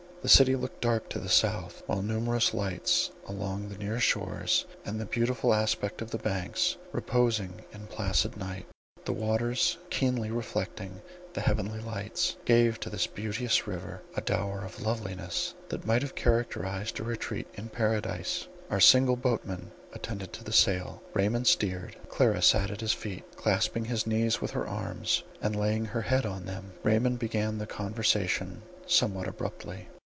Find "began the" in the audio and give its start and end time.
27.17-27.65